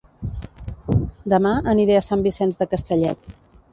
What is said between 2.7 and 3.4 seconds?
Castellet